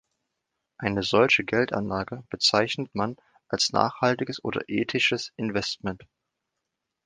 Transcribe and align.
Eine 0.79 1.03
solche 1.03 1.43
Geldanlage 1.43 2.23
bezeichnet 2.31 2.95
man 2.95 3.17
als 3.49 3.71
Nachhaltiges 3.71 4.43
oder 4.43 4.61
Ethisches 4.67 5.31
Investment. 5.35 6.07